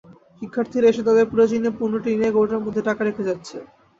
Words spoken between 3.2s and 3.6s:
যাচ্ছে।